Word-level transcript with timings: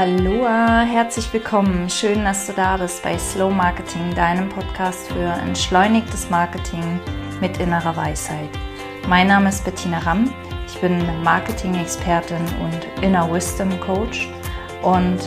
Aloha, 0.00 0.82
herzlich 0.82 1.32
willkommen. 1.32 1.90
Schön, 1.90 2.22
dass 2.22 2.46
du 2.46 2.52
da 2.52 2.76
bist 2.76 3.02
bei 3.02 3.18
Slow 3.18 3.52
Marketing, 3.52 4.14
deinem 4.14 4.48
Podcast 4.48 5.08
für 5.08 5.32
entschleunigtes 5.42 6.30
Marketing 6.30 7.00
mit 7.40 7.58
innerer 7.58 7.96
Weisheit. 7.96 8.48
Mein 9.08 9.26
Name 9.26 9.48
ist 9.48 9.64
Bettina 9.64 9.98
Ramm. 9.98 10.32
Ich 10.68 10.80
bin 10.80 11.02
Marketing-Expertin 11.24 12.44
und 12.62 13.02
Inner 13.02 13.28
Wisdom 13.28 13.70
Coach. 13.80 14.28
Und 14.84 15.18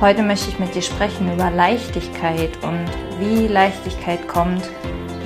heute 0.00 0.22
möchte 0.22 0.50
ich 0.50 0.60
mit 0.60 0.76
dir 0.76 0.82
sprechen 0.82 1.32
über 1.34 1.50
Leichtigkeit 1.50 2.56
und 2.62 2.86
wie 3.18 3.48
Leichtigkeit 3.48 4.28
kommt, 4.28 4.70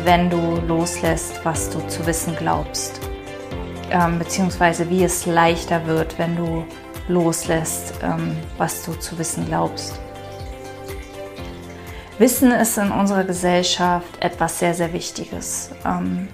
wenn 0.04 0.30
du 0.30 0.62
loslässt, 0.66 1.44
was 1.44 1.68
du 1.68 1.86
zu 1.88 2.06
wissen 2.06 2.34
glaubst. 2.36 3.02
Ähm, 3.90 4.18
beziehungsweise 4.18 4.88
wie 4.88 5.04
es 5.04 5.26
leichter 5.26 5.86
wird, 5.86 6.18
wenn 6.18 6.36
du 6.36 6.64
loslässt, 7.08 7.94
ähm, 8.02 8.36
was 8.58 8.84
du 8.84 8.92
zu 8.94 9.18
wissen 9.18 9.46
glaubst. 9.46 9.98
Wissen 12.18 12.52
ist 12.52 12.78
in 12.78 12.92
unserer 12.92 13.24
Gesellschaft 13.24 14.20
etwas 14.20 14.58
sehr, 14.58 14.74
sehr 14.74 14.92
Wichtiges. 14.92 15.70
Ähm, 15.84 16.28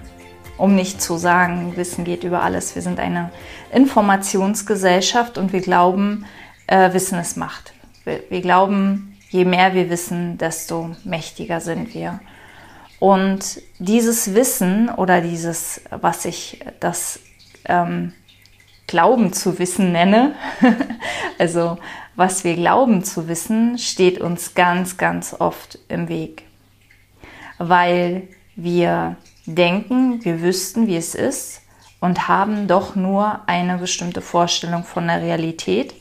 um 0.59 0.75
nicht 0.75 1.01
zu 1.01 1.17
sagen, 1.17 1.77
Wissen 1.77 2.05
geht 2.05 2.25
über 2.25 2.43
alles. 2.43 2.75
Wir 2.75 2.83
sind 2.83 2.99
eine 2.99 3.31
Informationsgesellschaft 3.73 5.39
und 5.39 5.53
wir 5.53 5.61
glauben, 5.61 6.27
äh, 6.67 6.93
Wissen 6.93 7.19
ist 7.19 7.37
Macht. 7.37 7.73
Wir, 8.05 8.41
glauben, 8.41 9.17
je 9.31 9.45
mehr 9.45 9.75
wir 9.75 9.91
wissen, 9.91 10.39
desto 10.39 10.97
mächtiger 11.05 11.61
sind 11.61 11.95
wir. 11.95 12.21
Und 12.99 13.63
dieses 13.79 14.35
Wissen 14.35 14.89
oder 14.89 15.21
dieses, 15.21 15.83
was 15.91 16.25
ich 16.25 16.61
das 16.81 17.21
ähm, 17.67 18.13
Glauben 18.89 19.33
zu 19.33 19.61
wissen 19.61 19.93
nenne, 19.93 20.35
also 21.39 21.79
was 22.17 22.43
wir 22.43 22.57
glauben 22.57 23.05
zu 23.05 23.29
wissen, 23.29 23.79
steht 23.79 24.21
uns 24.21 24.57
ganz, 24.57 24.97
ganz 24.97 25.37
oft 25.39 25.79
im 25.89 26.09
Weg. 26.09 26.43
Weil 27.59 28.27
wir 28.57 29.17
denken, 29.47 30.25
wir 30.25 30.43
wüssten, 30.43 30.89
wie 30.89 30.97
es 30.97 31.15
ist 31.15 31.63
und 32.01 32.27
haben 32.27 32.67
doch 32.67 32.97
nur 32.97 33.41
eine 33.47 33.79
bestimmte 33.79 34.21
Vorstellung 34.21 34.85
von 34.85 35.07
der 35.07 35.23
Realität. 35.23 35.95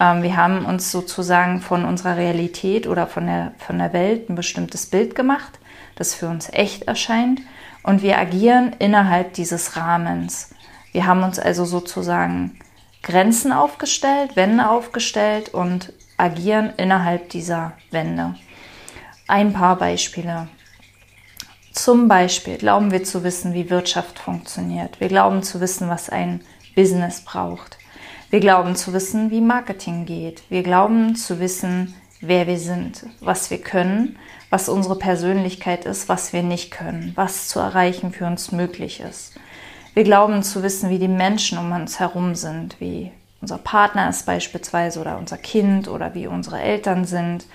Ähm, 0.00 0.22
wir 0.22 0.36
haben 0.36 0.66
uns 0.66 0.92
sozusagen 0.92 1.60
von 1.60 1.84
unserer 1.84 2.16
Realität 2.16 2.86
oder 2.86 3.06
von 3.06 3.26
der, 3.26 3.52
von 3.58 3.78
der 3.78 3.92
Welt 3.92 4.28
ein 4.28 4.34
bestimmtes 4.34 4.86
Bild 4.86 5.14
gemacht, 5.14 5.58
das 5.94 6.14
für 6.14 6.28
uns 6.28 6.52
echt 6.52 6.82
erscheint 6.82 7.40
und 7.82 8.02
wir 8.02 8.18
agieren 8.18 8.74
innerhalb 8.78 9.32
dieses 9.34 9.76
Rahmens. 9.76 10.50
Wir 10.98 11.06
haben 11.06 11.22
uns 11.22 11.38
also 11.38 11.64
sozusagen 11.64 12.58
Grenzen 13.04 13.52
aufgestellt, 13.52 14.34
Wände 14.34 14.68
aufgestellt 14.68 15.54
und 15.54 15.92
agieren 16.16 16.72
innerhalb 16.76 17.28
dieser 17.28 17.74
Wände. 17.92 18.34
Ein 19.28 19.52
paar 19.52 19.76
Beispiele. 19.76 20.48
Zum 21.72 22.08
Beispiel 22.08 22.56
glauben 22.58 22.90
wir 22.90 23.04
zu 23.04 23.22
wissen, 23.22 23.54
wie 23.54 23.70
Wirtschaft 23.70 24.18
funktioniert. 24.18 24.98
Wir 24.98 25.06
glauben 25.06 25.44
zu 25.44 25.60
wissen, 25.60 25.88
was 25.88 26.10
ein 26.10 26.40
Business 26.74 27.20
braucht. 27.20 27.78
Wir 28.30 28.40
glauben 28.40 28.74
zu 28.74 28.92
wissen, 28.92 29.30
wie 29.30 29.40
Marketing 29.40 30.04
geht. 30.04 30.42
Wir 30.48 30.64
glauben 30.64 31.14
zu 31.14 31.38
wissen, 31.38 31.94
wer 32.20 32.48
wir 32.48 32.58
sind, 32.58 33.06
was 33.20 33.52
wir 33.52 33.60
können, 33.60 34.18
was 34.50 34.68
unsere 34.68 34.98
Persönlichkeit 34.98 35.84
ist, 35.84 36.08
was 36.08 36.32
wir 36.32 36.42
nicht 36.42 36.72
können, 36.72 37.12
was 37.14 37.46
zu 37.46 37.60
erreichen 37.60 38.10
für 38.10 38.26
uns 38.26 38.50
möglich 38.50 38.98
ist. 38.98 39.38
Wir 39.98 40.04
glauben 40.04 40.44
zu 40.44 40.62
wissen, 40.62 40.90
wie 40.90 41.00
die 41.00 41.08
Menschen 41.08 41.58
um 41.58 41.72
uns 41.72 41.98
herum 41.98 42.36
sind, 42.36 42.80
wie 42.80 43.10
unser 43.40 43.58
Partner 43.58 44.08
ist 44.08 44.26
beispielsweise 44.26 45.00
oder 45.00 45.18
unser 45.18 45.36
Kind 45.38 45.88
oder 45.88 46.14
wie 46.14 46.28
unsere 46.28 46.60
Eltern 46.60 47.04
sind. 47.04 47.46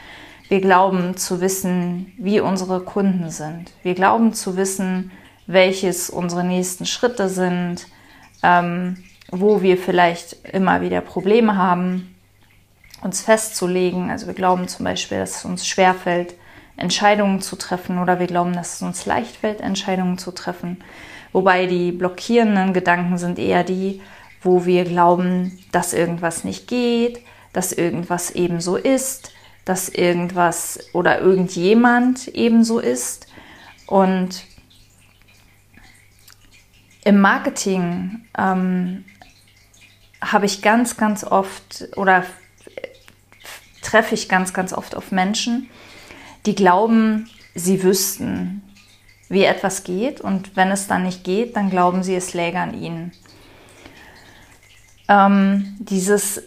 Wir 0.50 0.59
glauben 0.59 1.16
zu 1.16 1.40
wissen, 1.40 2.12
wie 2.18 2.42
unsere 2.42 2.82
Kunden 2.82 3.30
sind. 3.30 3.72
Wir 3.82 3.94
glauben 3.94 4.34
zu 4.34 4.58
wissen, 4.58 5.09
welches 5.48 6.09
unsere 6.09 6.44
nächsten 6.44 6.86
Schritte 6.86 7.30
sind, 7.30 7.88
ähm, 8.44 8.98
wo 9.32 9.62
wir 9.62 9.78
vielleicht 9.78 10.34
immer 10.52 10.82
wieder 10.82 11.00
Probleme 11.00 11.56
haben, 11.56 12.14
uns 13.03 13.22
festzulegen. 13.22 14.12
Also 14.12 14.28
wir 14.28 14.34
glauben 14.34 14.68
zum 14.68 14.84
Beispiel, 14.84 15.20
dass 15.20 15.38
es 15.38 15.46
uns 15.46 15.66
schwerfällt, 15.66 16.36
Entscheidungen 16.78 17.41
zu 17.41 17.56
treffen 17.56 18.00
oder 18.00 18.19
wir 18.19 18.28
glauben, 18.28 18.53
dass 18.53 18.75
es 18.75 18.81
uns 18.81 19.06
leicht 19.06 19.35
fällt, 19.38 19.61
Entscheidungen 19.61 20.17
zu 20.17 20.31
treffen. 20.31 20.84
Wobei 21.31 21.66
die 21.66 21.91
blockierenden 21.91 22.73
Gedanken 22.73 23.17
sind 23.17 23.39
eher 23.39 23.63
die, 23.63 24.01
wo 24.41 24.66
wir 24.66 24.84
glauben, 24.84 25.59
dass 25.72 25.94
irgendwas 25.94 26.44
nicht 26.44 26.67
geht, 26.67 27.22
dass 27.53 27.72
irgendwas 27.72 28.31
eben 28.31 28.59
so 28.59 28.75
ist, 28.75 29.31
dass 29.66 29.89
irgendwas 29.89 30.79
oder 30.94 31.19
irgendjemand 31.19 32.28
eben 32.29 32.63
so 32.63 32.79
ist. 32.79 33.28
Und 33.88 34.44
im 37.05 37.22
Marketing 37.22 38.25
ähm, 38.38 39.05
habe 40.22 40.45
ich 40.45 40.61
ganz, 40.61 40.97
ganz 40.97 41.23
oft 41.23 41.90
oder 41.95 42.25
treffe 43.81 44.16
ich 44.16 44.29
ganz, 44.29 44.53
ganz 44.53 44.73
oft 44.73 44.95
auf 44.95 45.11
Menschen, 45.11 45.69
die 46.46 46.56
glauben, 46.56 47.30
sie 47.56 47.84
wüssten, 47.84 48.62
wie 49.30 49.44
etwas 49.44 49.84
geht 49.84 50.22
und 50.22 50.56
wenn 50.56 50.72
es 50.72 50.88
dann 50.88 51.04
nicht 51.04 51.24
geht, 51.24 51.56
dann 51.56 51.70
glauben 51.70 52.04
sie, 52.04 52.16
es 52.16 52.34
läge 52.34 52.59
an 52.59 52.80
ihnen. 52.80 53.12
Ähm, 55.08 55.76
dieses, 55.80 56.44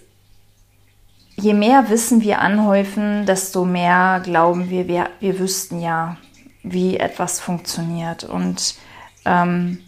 je 1.36 1.54
mehr 1.54 1.90
Wissen 1.90 2.22
wir 2.22 2.40
anhäufen, 2.40 3.26
desto 3.26 3.64
mehr 3.64 4.20
glauben 4.22 4.70
wir, 4.70 4.88
wir, 4.88 5.10
wir 5.20 5.38
wüssten 5.38 5.80
ja, 5.80 6.16
wie 6.62 6.96
etwas 6.96 7.40
funktioniert 7.40 8.24
und 8.24 8.76
ähm, 9.24 9.78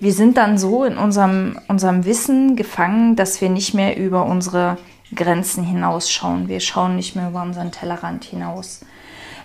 wir 0.00 0.12
sind 0.12 0.36
dann 0.36 0.58
so 0.58 0.84
in 0.84 0.96
unserem, 0.96 1.58
unserem 1.68 2.04
Wissen 2.04 2.54
gefangen, 2.54 3.16
dass 3.16 3.40
wir 3.40 3.50
nicht 3.50 3.74
mehr 3.74 3.96
über 3.96 4.26
unsere 4.26 4.78
Grenzen 5.14 5.64
hinausschauen. 5.64 6.48
Wir 6.48 6.60
schauen 6.60 6.96
nicht 6.96 7.16
mehr 7.16 7.28
über 7.28 7.42
unseren 7.42 7.72
Tellerrand 7.72 8.24
hinaus. 8.24 8.84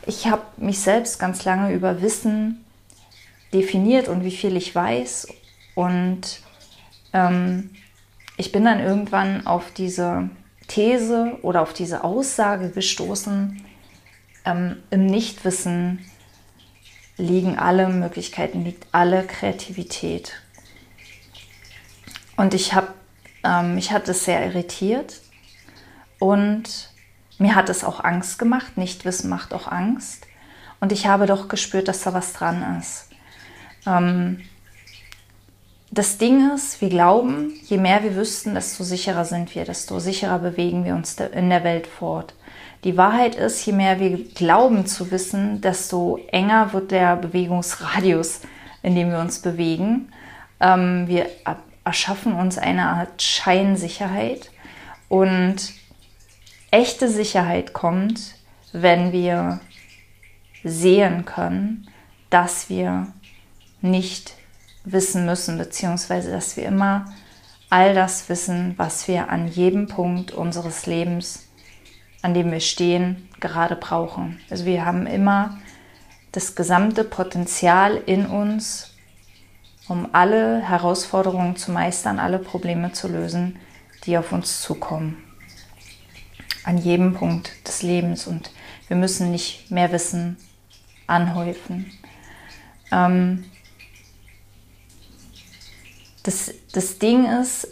Ich 0.06 0.28
habe 0.28 0.44
mich 0.58 0.80
selbst 0.80 1.20
ganz 1.20 1.46
lange 1.46 1.74
über 1.74 2.02
Wissen 2.02 2.64
definiert 3.54 4.08
und 4.08 4.24
wie 4.24 4.36
viel 4.36 4.58
ich 4.58 4.76
weiß. 4.76 5.28
Und 5.76 6.42
ähm, 7.14 7.70
ich 8.38 8.52
bin 8.52 8.66
dann 8.66 8.80
irgendwann 8.80 9.48
auf 9.48 9.72
diese 9.72 10.30
These 10.68 11.38
oder 11.42 11.62
auf 11.62 11.74
diese 11.74 12.04
Aussage 12.04 12.70
gestoßen, 12.70 13.64
ähm, 14.46 14.78
im 14.90 15.06
Nichtwissen 15.06 16.06
liegen 17.18 17.58
alle 17.58 17.88
Möglichkeiten, 17.88 18.66
liegt 18.66 18.88
alle 18.92 19.24
Kreativität. 19.24 20.34
Und 22.36 22.54
ich 22.54 22.74
habe, 22.74 22.88
ähm, 23.44 23.76
mich 23.76 23.92
hat 23.92 24.10
es 24.10 24.26
sehr 24.26 24.46
irritiert 24.46 25.23
und 26.24 26.90
mir 27.38 27.54
hat 27.54 27.68
es 27.68 27.84
auch 27.84 28.02
Angst 28.02 28.40
gemacht. 28.40 28.78
Nichtwissen 28.78 29.30
macht 29.30 29.54
auch 29.54 29.68
Angst. 29.68 30.26
Und 30.80 30.94
ich 30.94 31.06
habe 31.06 31.26
doch 31.26 31.50
gespürt, 31.50 31.90
dass 31.90 32.04
da 32.04 32.14
was 32.14 32.32
dran 32.32 32.80
ist. 32.80 33.10
Ähm, 33.86 34.40
das 35.92 36.18
Ding 36.18 36.52
ist, 36.56 36.80
wir 36.80 36.88
glauben, 36.88 37.52
je 37.66 37.78
mehr 37.78 38.04
wir 38.04 38.16
wüssten, 38.16 38.54
desto 38.54 38.86
sicherer 38.86 39.26
sind 39.26 39.54
wir, 39.54 39.66
desto 39.66 40.00
sicherer 40.00 40.40
bewegen 40.40 40.86
wir 40.86 40.96
uns 40.96 41.16
in 41.20 41.50
der 41.50 41.66
Welt 41.66 41.88
fort. 41.88 42.34
Die 42.86 42.96
Wahrheit 42.96 43.36
ist, 43.36 43.66
je 43.66 43.74
mehr 43.74 44.00
wir 44.00 44.24
glauben 44.24 44.86
zu 44.86 45.12
wissen, 45.12 45.60
desto 45.60 46.20
enger 46.32 46.72
wird 46.72 46.92
der 46.92 47.18
Bewegungsradius, 47.18 48.40
in 48.82 48.96
dem 48.96 49.12
wir 49.12 49.20
uns 49.20 49.40
bewegen. 49.40 50.14
Ähm, 50.62 51.06
wir 51.10 51.28
erschaffen 51.84 52.34
uns 52.34 52.58
eine 52.58 52.88
Art 52.88 53.22
Scheinsicherheit 53.22 54.52
und 55.10 55.83
echte 56.74 57.08
Sicherheit 57.08 57.74
kommt, 57.74 58.34
wenn 58.72 59.12
wir 59.12 59.60
sehen 60.64 61.24
können, 61.24 61.88
dass 62.32 62.68
wir 62.68 63.14
nicht 63.82 64.34
wissen 64.84 65.28
müssen, 65.28 65.60
beziehungsweise 65.60 66.32
dass 66.32 66.58
wir 66.58 66.66
immer 66.66 67.06
all 67.70 67.94
das 67.94 68.28
wissen, 68.28 68.74
was 68.78 69.08
wir 69.08 69.30
an 69.30 69.48
jedem 69.48 69.88
Punkt 69.88 70.32
unseres 70.32 70.88
Lebens, 70.88 71.48
an 72.24 72.34
dem 72.34 72.52
wir 72.52 72.60
stehen, 72.60 73.30
gerade 73.40 73.76
brauchen. 73.76 74.40
Also 74.50 74.66
wir 74.66 74.84
haben 74.84 75.06
immer 75.06 75.60
das 76.32 76.56
gesamte 76.56 77.04
Potenzial 77.04 77.98
in 77.98 78.26
uns, 78.26 78.96
um 79.88 80.10
alle 80.14 80.60
Herausforderungen 80.60 81.56
zu 81.56 81.72
meistern, 81.72 82.18
alle 82.18 82.40
Probleme 82.40 82.94
zu 82.94 83.08
lösen, 83.08 83.60
die 84.06 84.18
auf 84.18 84.32
uns 84.32 84.62
zukommen 84.62 85.23
an 86.64 86.78
jedem 86.78 87.14
Punkt 87.14 87.52
des 87.68 87.82
Lebens 87.82 88.28
und 88.28 88.52
wir 88.88 88.98
müssen 88.98 89.32
nicht 89.32 89.72
mehr 89.72 89.92
Wissen 89.92 90.38
anhäufen. 91.08 91.92
Ähm, 92.92 93.46
das, 96.24 96.54
das 96.72 97.00
Ding 97.00 97.26
ist, 97.26 97.68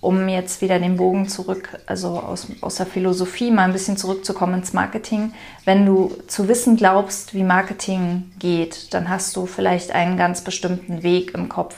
um 0.00 0.28
jetzt 0.28 0.62
wieder 0.62 0.78
den 0.78 0.96
Bogen 0.96 1.28
zurück, 1.28 1.80
also 1.86 2.20
aus, 2.20 2.46
aus 2.60 2.76
der 2.76 2.86
Philosophie 2.86 3.50
mal 3.50 3.64
ein 3.64 3.72
bisschen 3.72 3.96
zurückzukommen 3.96 4.54
ins 4.54 4.72
Marketing, 4.72 5.32
wenn 5.64 5.86
du 5.86 6.16
zu 6.28 6.46
wissen 6.46 6.76
glaubst, 6.76 7.34
wie 7.34 7.42
Marketing 7.42 8.30
geht, 8.38 8.94
dann 8.94 9.08
hast 9.08 9.34
du 9.34 9.46
vielleicht 9.46 9.90
einen 9.90 10.16
ganz 10.16 10.42
bestimmten 10.42 11.02
Weg 11.02 11.34
im 11.34 11.48
Kopf, 11.48 11.76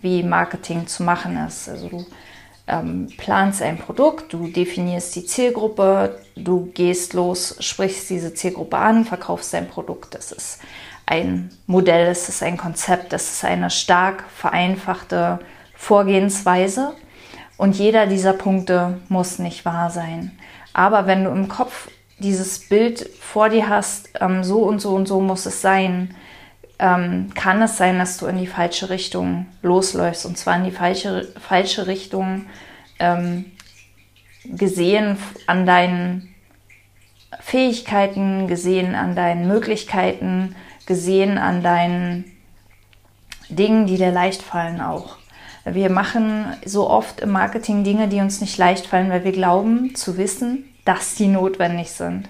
wie 0.00 0.22
Marketing 0.22 0.86
zu 0.86 1.02
machen 1.02 1.36
ist. 1.46 1.68
Also 1.68 1.88
du 1.88 2.06
ähm, 2.68 3.08
planst 3.16 3.62
ein 3.62 3.78
Produkt, 3.78 4.32
du 4.32 4.48
definierst 4.48 5.14
die 5.14 5.24
Zielgruppe, 5.24 6.18
du 6.34 6.66
gehst 6.74 7.14
los, 7.14 7.56
sprichst 7.60 8.10
diese 8.10 8.34
Zielgruppe 8.34 8.76
an, 8.76 9.04
verkaufst 9.04 9.52
dein 9.52 9.68
Produkt. 9.68 10.14
Das 10.14 10.32
ist 10.32 10.60
ein 11.06 11.50
Modell, 11.66 12.06
das 12.06 12.28
ist 12.28 12.42
ein 12.42 12.56
Konzept, 12.56 13.12
das 13.12 13.30
ist 13.30 13.44
eine 13.44 13.70
stark 13.70 14.24
vereinfachte 14.34 15.38
Vorgehensweise 15.74 16.94
und 17.56 17.76
jeder 17.76 18.06
dieser 18.06 18.32
Punkte 18.32 18.98
muss 19.08 19.38
nicht 19.38 19.64
wahr 19.64 19.90
sein. 19.90 20.32
Aber 20.72 21.06
wenn 21.06 21.24
du 21.24 21.30
im 21.30 21.48
Kopf 21.48 21.88
dieses 22.18 22.68
Bild 22.68 23.08
vor 23.20 23.48
dir 23.48 23.68
hast, 23.68 24.10
ähm, 24.20 24.42
so 24.42 24.62
und 24.62 24.80
so 24.80 24.94
und 24.94 25.06
so 25.06 25.20
muss 25.20 25.46
es 25.46 25.60
sein, 25.60 26.14
ähm, 26.78 27.32
kann 27.34 27.62
es 27.62 27.76
sein, 27.76 27.98
dass 27.98 28.18
du 28.18 28.26
in 28.26 28.38
die 28.38 28.46
falsche 28.46 28.90
Richtung 28.90 29.46
losläufst. 29.62 30.26
Und 30.26 30.36
zwar 30.36 30.56
in 30.56 30.64
die 30.64 30.70
falsche, 30.70 31.28
falsche 31.40 31.86
Richtung 31.86 32.46
ähm, 32.98 33.46
gesehen 34.44 35.16
an 35.46 35.66
deinen 35.66 36.34
Fähigkeiten, 37.40 38.46
gesehen 38.46 38.94
an 38.94 39.14
deinen 39.14 39.48
Möglichkeiten, 39.48 40.54
gesehen 40.86 41.38
an 41.38 41.62
deinen 41.62 42.24
Dingen, 43.48 43.86
die 43.86 43.96
dir 43.96 44.10
leicht 44.10 44.42
fallen 44.42 44.80
auch. 44.80 45.16
Wir 45.64 45.90
machen 45.90 46.46
so 46.64 46.88
oft 46.88 47.20
im 47.20 47.30
Marketing 47.30 47.82
Dinge, 47.82 48.08
die 48.08 48.20
uns 48.20 48.40
nicht 48.40 48.56
leicht 48.56 48.86
fallen, 48.86 49.10
weil 49.10 49.24
wir 49.24 49.32
glauben 49.32 49.94
zu 49.96 50.16
wissen, 50.16 50.64
dass 50.84 51.16
die 51.16 51.26
notwendig 51.26 51.90
sind. 51.90 52.28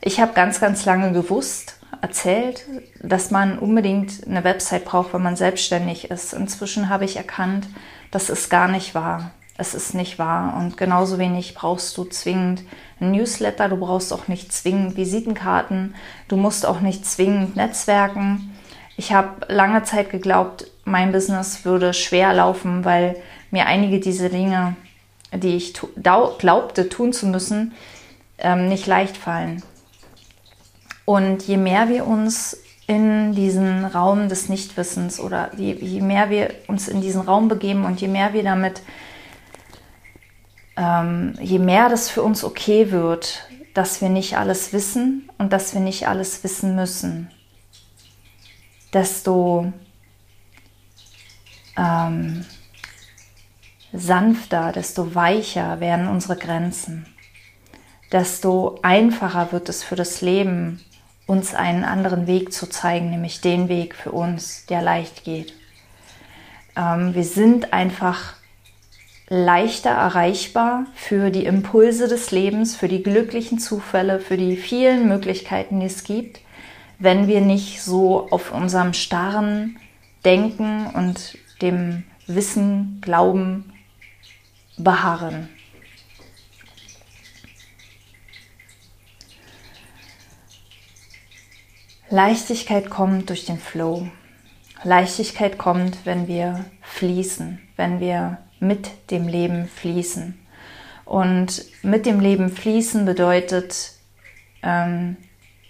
Ich 0.00 0.20
habe 0.20 0.32
ganz, 0.34 0.60
ganz 0.60 0.84
lange 0.84 1.12
gewusst, 1.12 1.75
erzählt, 2.00 2.64
dass 3.02 3.30
man 3.30 3.58
unbedingt 3.58 4.26
eine 4.26 4.44
Website 4.44 4.84
braucht, 4.84 5.14
wenn 5.14 5.22
man 5.22 5.36
selbstständig 5.36 6.10
ist. 6.10 6.32
Inzwischen 6.32 6.88
habe 6.88 7.04
ich 7.04 7.16
erkannt, 7.16 7.68
das 8.10 8.30
ist 8.30 8.50
gar 8.50 8.68
nicht 8.68 8.94
wahr. 8.94 9.32
Es 9.58 9.74
ist 9.74 9.94
nicht 9.94 10.18
wahr. 10.18 10.56
Und 10.58 10.76
genauso 10.76 11.18
wenig 11.18 11.54
brauchst 11.54 11.96
du 11.96 12.04
zwingend 12.04 12.62
ein 13.00 13.12
Newsletter, 13.12 13.68
du 13.68 13.76
brauchst 13.76 14.12
auch 14.12 14.28
nicht 14.28 14.52
zwingend 14.52 14.96
Visitenkarten, 14.96 15.94
du 16.28 16.36
musst 16.36 16.66
auch 16.66 16.80
nicht 16.80 17.06
zwingend 17.06 17.56
Netzwerken. 17.56 18.54
Ich 18.96 19.12
habe 19.12 19.52
lange 19.52 19.82
Zeit 19.82 20.10
geglaubt, 20.10 20.70
mein 20.84 21.12
Business 21.12 21.64
würde 21.64 21.92
schwer 21.92 22.32
laufen, 22.32 22.84
weil 22.84 23.16
mir 23.50 23.66
einige 23.66 24.00
dieser 24.00 24.28
Dinge, 24.28 24.76
die 25.32 25.56
ich 25.56 25.74
glaubte 26.02 26.88
tun 26.88 27.12
zu 27.12 27.26
müssen, 27.26 27.74
ähm, 28.38 28.68
nicht 28.68 28.86
leicht 28.86 29.16
fallen. 29.16 29.62
Und 31.06 31.44
je 31.44 31.56
mehr 31.56 31.88
wir 31.88 32.06
uns 32.06 32.58
in 32.88 33.32
diesen 33.32 33.84
Raum 33.84 34.28
des 34.28 34.48
Nichtwissens 34.48 35.18
oder 35.18 35.50
je, 35.56 35.72
je 35.74 36.00
mehr 36.00 36.30
wir 36.30 36.52
uns 36.66 36.88
in 36.88 37.00
diesen 37.00 37.22
Raum 37.22 37.48
begeben 37.48 37.84
und 37.84 38.00
je 38.00 38.08
mehr 38.08 38.32
wir 38.32 38.42
damit, 38.42 38.82
ähm, 40.76 41.34
je 41.40 41.60
mehr 41.60 41.88
das 41.88 42.10
für 42.10 42.22
uns 42.22 42.44
okay 42.44 42.90
wird, 42.90 43.48
dass 43.72 44.00
wir 44.00 44.08
nicht 44.08 44.36
alles 44.36 44.72
wissen 44.72 45.30
und 45.38 45.52
dass 45.52 45.74
wir 45.74 45.80
nicht 45.80 46.08
alles 46.08 46.42
wissen 46.42 46.74
müssen, 46.74 47.30
desto 48.92 49.72
ähm, 51.76 52.44
sanfter, 53.92 54.72
desto 54.72 55.14
weicher 55.14 55.78
werden 55.78 56.08
unsere 56.08 56.36
Grenzen, 56.36 57.06
desto 58.10 58.78
einfacher 58.82 59.52
wird 59.52 59.68
es 59.68 59.84
für 59.84 59.96
das 59.96 60.20
Leben, 60.20 60.80
uns 61.26 61.54
einen 61.54 61.84
anderen 61.84 62.26
Weg 62.26 62.52
zu 62.52 62.68
zeigen, 62.68 63.10
nämlich 63.10 63.40
den 63.40 63.68
Weg 63.68 63.94
für 63.94 64.12
uns, 64.12 64.66
der 64.66 64.82
leicht 64.82 65.24
geht. 65.24 65.54
Ähm, 66.76 67.14
wir 67.14 67.24
sind 67.24 67.72
einfach 67.72 68.34
leichter 69.28 69.90
erreichbar 69.90 70.86
für 70.94 71.30
die 71.30 71.46
Impulse 71.46 72.06
des 72.06 72.30
Lebens, 72.30 72.76
für 72.76 72.88
die 72.88 73.02
glücklichen 73.02 73.58
Zufälle, 73.58 74.20
für 74.20 74.36
die 74.36 74.56
vielen 74.56 75.08
Möglichkeiten, 75.08 75.80
die 75.80 75.86
es 75.86 76.04
gibt, 76.04 76.40
wenn 76.98 77.26
wir 77.26 77.40
nicht 77.40 77.82
so 77.82 78.28
auf 78.30 78.52
unserem 78.52 78.92
starren 78.92 79.78
Denken 80.24 80.86
und 80.86 81.38
dem 81.60 82.04
Wissen, 82.26 83.00
Glauben 83.00 83.72
beharren. 84.76 85.48
Leichtigkeit 92.08 92.88
kommt 92.88 93.30
durch 93.30 93.46
den 93.46 93.58
Flow. 93.58 94.08
Leichtigkeit 94.84 95.58
kommt, 95.58 96.06
wenn 96.06 96.28
wir 96.28 96.64
fließen, 96.82 97.60
wenn 97.76 97.98
wir 98.00 98.38
mit 98.60 99.10
dem 99.10 99.26
Leben 99.26 99.68
fließen. 99.68 100.38
Und 101.04 101.64
mit 101.82 102.06
dem 102.06 102.20
Leben 102.20 102.50
fließen 102.50 103.04
bedeutet 103.04 103.92
ähm, 104.62 105.16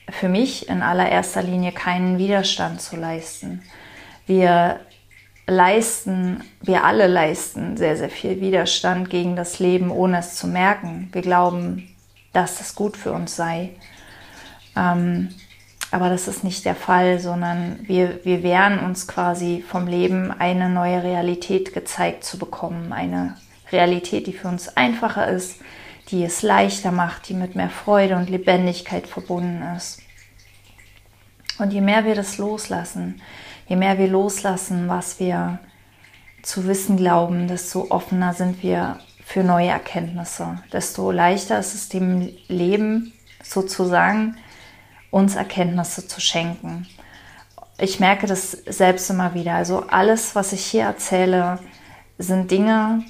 für 0.09 0.29
mich 0.29 0.69
in 0.69 0.83
allererster 0.83 1.43
Linie 1.43 1.73
keinen 1.73 2.19
Widerstand 2.19 2.81
zu 2.81 2.97
leisten. 2.97 3.63
Wir 4.27 4.81
leisten, 5.47 6.43
wir 6.61 6.85
alle 6.85 7.07
leisten 7.07 7.77
sehr, 7.77 7.97
sehr 7.97 8.11
viel 8.11 8.41
Widerstand 8.41 9.11
gegen 9.11 9.37
das 9.37 9.59
Leben, 9.59 9.91
ohne 9.91 10.19
es 10.19 10.37
zu 10.37 10.47
merken. 10.47 11.09
Wir 11.13 11.23
glauben, 11.23 11.95
dass 12.33 12.61
es 12.61 12.75
gut 12.75 12.97
für 12.97 13.13
uns 13.13 13.37
sei. 13.37 13.71
Ähm, 14.77 15.31
aber 15.97 16.11
das 16.11 16.29
ist 16.29 16.45
nicht 16.45 16.67
der 16.67 16.75
Fall, 16.75 17.21
sondern 17.21 17.79
wir, 17.85 18.23
wir 18.23 18.43
wehren 18.43 18.81
uns 18.81 19.09
quasi 19.09 19.65
vom 19.67 19.87
Leben, 19.87 20.31
eine 20.31 20.69
neue 20.69 21.03
Realität 21.03 21.73
gezeigt 21.73 22.23
zu 22.23 22.39
bekommen. 22.39 22.93
Eine 22.93 23.39
Realität, 23.73 24.27
die 24.27 24.35
für 24.35 24.49
uns 24.49 24.77
einfacher 24.77 25.27
ist, 25.27 25.59
die 26.09 26.23
es 26.23 26.43
leichter 26.43 26.93
macht, 26.93 27.31
die 27.31 27.35
mit 27.35 27.57
mehr 27.57 27.71
Freude 27.71 28.17
und 28.17 28.29
Lebendigkeit 28.29 29.07
verbunden 29.07 29.63
ist. 29.75 30.03
Und 31.59 31.73
je 31.73 31.81
mehr 31.81 32.05
wir 32.05 32.15
das 32.15 32.37
loslassen, 32.37 33.23
je 33.67 33.77
mehr 33.77 33.97
wir 33.97 34.09
loslassen, 34.09 34.89
was 34.89 35.19
wir 35.19 35.61
zu 36.43 36.67
wissen 36.67 36.99
glauben, 36.99 37.49
desto 37.49 37.87
offener 37.89 38.35
sind 38.35 38.63
wir 38.63 38.99
für 39.25 39.45
neue 39.45 39.69
Erkenntnisse, 39.69 40.59
desto 40.75 41.11
leichter 41.11 41.59
ist 41.59 41.75
es 41.75 41.89
dem 41.89 42.37
Leben 42.49 43.15
sozusagen, 43.43 44.37
uns 45.17 45.35
Erkenntnisse 45.35 46.07
zu 46.07 46.21
schenken. 46.21 46.87
Ich 47.79 48.01
merke 48.01 48.27
das 48.27 48.51
selbst 48.51 49.09
immer 49.09 49.33
wieder. 49.33 49.55
Also 49.55 49.85
alles, 49.89 50.35
was 50.35 50.53
ich 50.53 50.65
hier 50.65 50.85
erzähle, 50.85 51.59
sind 52.19 52.51
Dinge, 52.51 53.03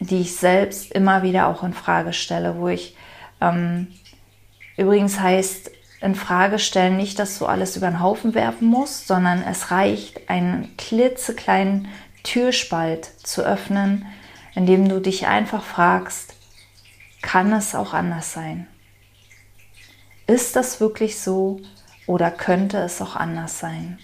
die 0.00 0.22
ich 0.22 0.34
selbst 0.34 0.92
immer 0.92 1.22
wieder 1.22 1.48
auch 1.48 1.62
in 1.62 1.74
Frage 1.74 2.14
stelle, 2.14 2.56
wo 2.56 2.68
ich 2.68 2.96
ähm, 3.42 3.88
übrigens 4.78 5.20
heißt 5.20 5.70
in 6.00 6.14
Frage 6.14 6.58
stellen 6.58 6.96
nicht, 6.96 7.18
dass 7.18 7.38
du 7.38 7.44
alles 7.44 7.76
über 7.76 7.88
den 7.88 8.00
Haufen 8.00 8.34
werfen 8.34 8.68
musst, 8.68 9.06
sondern 9.06 9.42
es 9.42 9.70
reicht, 9.70 10.30
einen 10.30 10.74
klitzekleinen 10.78 11.88
Türspalt 12.22 13.04
zu 13.22 13.42
öffnen, 13.42 14.06
indem 14.54 14.88
du 14.88 15.00
dich 15.00 15.26
einfach 15.26 15.62
fragst, 15.62 16.34
kann 17.20 17.52
es 17.52 17.74
auch 17.74 17.92
anders 17.92 18.32
sein? 18.32 18.66
Ist 20.32 20.56
das 20.56 20.80
wirklich 20.80 21.20
so 21.20 21.60
oder 22.06 22.30
könnte 22.30 22.78
es 22.78 23.02
auch 23.02 23.16
anders 23.16 23.58
sein? 23.58 23.98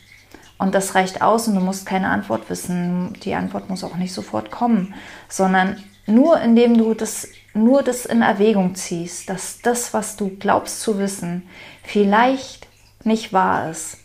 Und 0.58 0.74
das 0.74 0.94
reicht 0.94 1.22
aus 1.22 1.48
und 1.48 1.54
du 1.54 1.60
musst 1.62 1.86
keine 1.86 2.10
Antwort 2.10 2.50
wissen. 2.50 3.14
Die 3.22 3.34
Antwort 3.34 3.70
muss 3.70 3.82
auch 3.82 3.96
nicht 3.96 4.12
sofort 4.12 4.50
kommen, 4.50 4.94
sondern 5.30 5.82
nur 6.06 6.38
indem 6.38 6.76
du 6.76 6.92
das, 6.92 7.28
nur 7.54 7.82
das 7.82 8.04
in 8.04 8.20
Erwägung 8.20 8.74
ziehst, 8.74 9.30
dass 9.30 9.62
das, 9.62 9.94
was 9.94 10.16
du 10.16 10.28
glaubst 10.36 10.82
zu 10.82 10.98
wissen, 10.98 11.48
vielleicht 11.82 12.66
nicht 13.04 13.32
wahr 13.32 13.70
ist, 13.70 13.96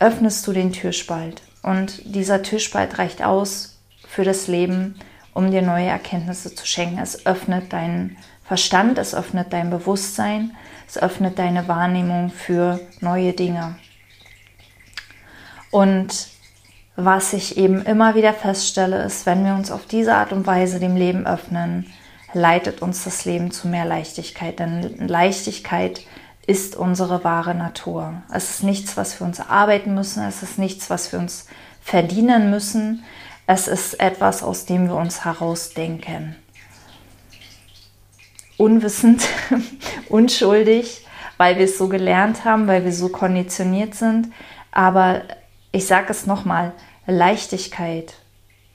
öffnest 0.00 0.46
du 0.46 0.52
den 0.52 0.72
Türspalt. 0.72 1.40
Und 1.62 2.02
dieser 2.14 2.42
Türspalt 2.42 2.98
reicht 2.98 3.22
aus 3.22 3.78
für 4.06 4.24
das 4.24 4.48
Leben, 4.48 4.96
um 5.32 5.50
dir 5.50 5.62
neue 5.62 5.86
Erkenntnisse 5.86 6.54
zu 6.54 6.66
schenken. 6.66 6.98
Es 6.98 7.24
öffnet 7.24 7.72
deinen 7.72 8.18
Verstand, 8.46 8.98
es 8.98 9.14
öffnet 9.14 9.52
dein 9.52 9.70
Bewusstsein, 9.70 10.56
es 10.86 10.96
öffnet 10.96 11.38
deine 11.38 11.66
Wahrnehmung 11.66 12.30
für 12.30 12.80
neue 13.00 13.32
Dinge. 13.32 13.76
Und 15.70 16.28
was 16.94 17.32
ich 17.32 17.58
eben 17.58 17.82
immer 17.82 18.14
wieder 18.14 18.32
feststelle, 18.32 19.02
ist, 19.02 19.26
wenn 19.26 19.44
wir 19.44 19.54
uns 19.54 19.70
auf 19.70 19.86
diese 19.86 20.14
Art 20.14 20.32
und 20.32 20.46
Weise 20.46 20.80
dem 20.80 20.96
Leben 20.96 21.26
öffnen, 21.26 21.92
leitet 22.32 22.82
uns 22.82 23.04
das 23.04 23.24
Leben 23.24 23.50
zu 23.50 23.68
mehr 23.68 23.84
Leichtigkeit. 23.84 24.58
Denn 24.58 25.06
Leichtigkeit 25.06 26.00
ist 26.46 26.76
unsere 26.76 27.24
wahre 27.24 27.54
Natur. 27.54 28.22
Es 28.32 28.50
ist 28.50 28.62
nichts, 28.62 28.96
was 28.96 29.20
wir 29.20 29.26
uns 29.26 29.40
erarbeiten 29.40 29.94
müssen. 29.94 30.22
Es 30.22 30.42
ist 30.42 30.58
nichts, 30.58 30.88
was 30.88 31.12
wir 31.12 31.18
uns 31.18 31.46
verdienen 31.82 32.50
müssen. 32.50 33.04
Es 33.46 33.68
ist 33.68 34.00
etwas, 34.00 34.42
aus 34.42 34.66
dem 34.66 34.86
wir 34.86 34.96
uns 34.96 35.24
herausdenken. 35.24 36.36
Unwissend, 38.56 39.26
unschuldig, 40.08 41.06
weil 41.36 41.56
wir 41.58 41.66
es 41.66 41.78
so 41.78 41.88
gelernt 41.88 42.44
haben, 42.44 42.66
weil 42.66 42.84
wir 42.84 42.92
so 42.92 43.08
konditioniert 43.08 43.94
sind. 43.94 44.28
Aber 44.72 45.22
ich 45.72 45.86
sage 45.86 46.06
es 46.10 46.26
nochmal, 46.26 46.72
Leichtigkeit 47.06 48.14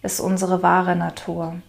ist 0.04 0.20
unsere 0.20 0.64
wahre 0.64 0.96
Natur. 0.96 1.62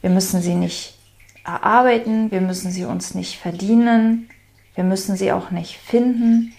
Wir 0.00 0.10
müssen 0.10 0.40
sie 0.42 0.54
nicht 0.54 0.98
erarbeiten, 1.44 2.30
wir 2.30 2.40
müssen 2.40 2.70
sie 2.70 2.84
uns 2.84 3.14
nicht 3.14 3.38
verdienen, 3.38 4.28
wir 4.74 4.84
müssen 4.84 5.16
sie 5.16 5.32
auch 5.32 5.50
nicht 5.50 5.76
finden. 5.78 6.54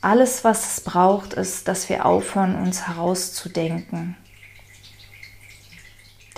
Alles, 0.00 0.44
was 0.44 0.72
es 0.72 0.80
braucht, 0.80 1.34
ist, 1.34 1.68
dass 1.68 1.88
wir 1.88 2.06
aufhören, 2.06 2.56
uns 2.56 2.88
herauszudenken. 2.88 4.16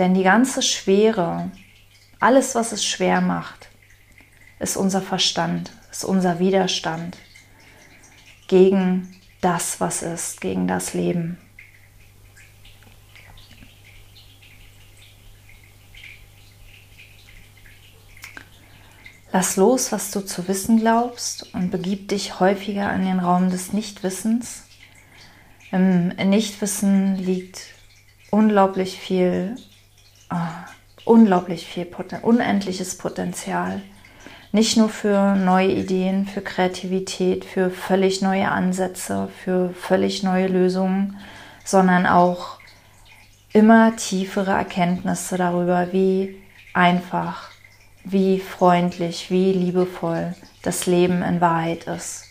Denn 0.03 0.15
die 0.15 0.25
ganze 0.25 0.63
Schwere, 0.63 1.53
alles, 2.19 2.57
was 2.57 2.73
es 2.73 2.85
schwer 2.85 3.21
macht, 3.21 3.69
ist 4.59 4.77
unser 4.77 5.01
Verstand, 5.01 5.71
ist 5.93 6.05
unser 6.05 6.41
Widerstand 6.41 7.17
gegen 8.49 9.17
das, 9.43 9.81
was 9.81 10.03
ist, 10.03 10.41
gegen 10.41 10.67
das 10.67 10.93
Leben. 10.95 11.39
Lass 19.31 19.55
los, 19.55 19.93
was 19.93 20.11
du 20.11 20.19
zu 20.19 20.49
wissen 20.49 20.81
glaubst 20.81 21.55
und 21.55 21.71
begib 21.71 22.09
dich 22.09 22.41
häufiger 22.41 22.93
in 22.93 23.05
den 23.05 23.21
Raum 23.21 23.51
des 23.51 23.73
Nichtwissens. 23.73 24.65
Im 25.71 26.09
Nichtwissen 26.09 27.15
liegt 27.15 27.69
unglaublich 28.33 28.99
viel, 28.99 29.55
unglaublich 31.05 31.67
viel, 31.67 31.87
unendliches 32.23 32.99
Potenzial. 32.99 33.83
Nicht 34.53 34.77
nur 34.77 34.89
für 34.89 35.35
neue 35.35 35.73
Ideen, 35.73 36.27
für 36.27 36.43
Kreativität, 36.43 37.45
für 37.45 37.71
völlig 37.71 38.21
neue 38.21 38.51
Ansätze, 38.51 39.29
für 39.43 39.71
völlig 39.71 40.23
neue 40.23 40.47
Lösungen, 40.47 41.17
sondern 41.65 42.07
auch 42.07 42.59
immer 43.53 43.97
tiefere 43.97 44.53
Erkenntnisse 44.53 45.37
darüber, 45.37 45.93
wie 45.93 46.37
einfach 46.75 47.51
wie 48.05 48.41
freundlich, 48.41 49.31
wie 49.31 49.53
liebevoll 49.53 50.35
das 50.63 50.87
Leben 50.87 51.23
in 51.23 51.41
Wahrheit 51.41 51.85
ist. 51.85 52.25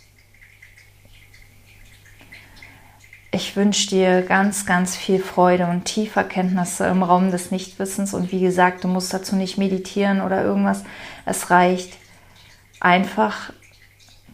Ich 3.34 3.56
wünsche 3.56 3.88
dir 3.88 4.24
ganz, 4.24 4.66
ganz 4.66 4.98
viel 4.98 5.20
Freude 5.20 5.66
und 5.68 5.86
tiefer 5.86 6.26
Kenntnisse 6.26 6.86
im 6.88 7.02
Raum 7.02 7.32
des 7.32 7.50
Nichtwissens. 7.50 8.14
Und 8.14 8.34
wie 8.34 8.42
gesagt, 8.42 8.84
du 8.84 8.90
musst 8.90 9.14
dazu 9.14 9.38
nicht 9.38 9.58
meditieren 9.58 10.20
oder 10.20 10.44
irgendwas. 10.44 10.84
Es 11.26 11.50
reicht 11.50 11.98
einfach 12.82 13.54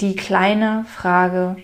die 0.01 0.15
kleine 0.15 0.85
Frage, 0.95 1.57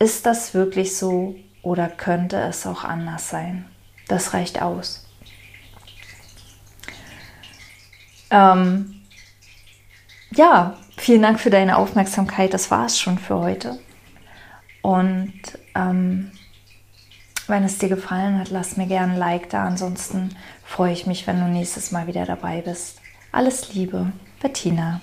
ist 0.00 0.26
das 0.26 0.52
wirklich 0.52 0.96
so 0.96 1.36
oder 1.62 1.88
könnte 1.88 2.38
es 2.38 2.66
auch 2.66 2.82
anders 2.82 3.28
sein? 3.28 3.64
Das 4.08 4.34
reicht 4.34 4.60
aus. 4.60 5.06
Ähm, 8.30 9.02
ja, 10.32 10.76
vielen 10.96 11.22
Dank 11.22 11.38
für 11.38 11.50
deine 11.50 11.76
Aufmerksamkeit. 11.78 12.52
Das 12.52 12.72
war 12.72 12.86
es 12.86 12.98
schon 12.98 13.18
für 13.18 13.38
heute. 13.38 13.78
Und 14.84 15.32
ähm, 15.74 16.30
wenn 17.46 17.64
es 17.64 17.78
dir 17.78 17.88
gefallen 17.88 18.38
hat, 18.38 18.50
lass 18.50 18.76
mir 18.76 18.86
gerne 18.86 19.14
ein 19.14 19.18
Like 19.18 19.48
da. 19.48 19.64
Ansonsten 19.64 20.36
freue 20.62 20.92
ich 20.92 21.06
mich, 21.06 21.26
wenn 21.26 21.40
du 21.40 21.46
nächstes 21.46 21.90
Mal 21.90 22.06
wieder 22.06 22.26
dabei 22.26 22.60
bist. 22.60 23.00
Alles 23.32 23.72
Liebe, 23.72 24.12
Bettina. 24.42 25.00